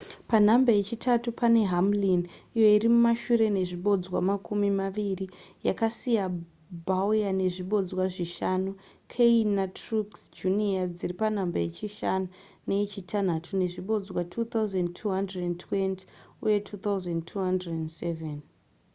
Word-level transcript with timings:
panhamba 0.31 0.71
yechitatu 0.79 1.27
pane 1.41 1.61
hamlin 1.71 2.21
iyo 2.55 2.67
iri 2.75 2.87
mumashure 2.93 3.45
nezvibodzwa 3.57 4.17
makumi 4.29 4.69
maviri 4.79 5.25
yakasiya 5.67 6.25
bowyer 6.87 7.33
nezvibodzwa 7.41 8.03
zvishanu 8.15 8.71
kahne 9.11 9.51
netruex 9.57 10.09
jr 10.37 10.85
dziri 10.97 11.15
panhamba 11.21 11.57
yechishanu 11.65 12.25
neyechitanhatu 12.69 13.51
nezvibodzwa 13.61 14.21
2,220 14.33 16.01
uye 16.45 16.57
2,207 16.67 18.29